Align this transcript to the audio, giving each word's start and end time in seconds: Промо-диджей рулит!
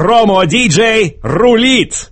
Промо-диджей 0.00 1.18
рулит! 1.22 2.10